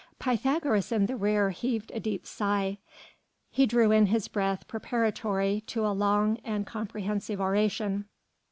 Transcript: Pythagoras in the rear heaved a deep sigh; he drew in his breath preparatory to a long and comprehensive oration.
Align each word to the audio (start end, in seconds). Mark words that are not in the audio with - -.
Pythagoras 0.17 0.91
in 0.91 1.05
the 1.05 1.15
rear 1.15 1.51
heaved 1.51 1.91
a 1.93 1.99
deep 1.99 2.25
sigh; 2.25 2.79
he 3.51 3.67
drew 3.67 3.91
in 3.91 4.07
his 4.07 4.27
breath 4.27 4.67
preparatory 4.67 5.61
to 5.67 5.85
a 5.85 5.93
long 5.93 6.37
and 6.43 6.65
comprehensive 6.65 7.39
oration. 7.39 8.05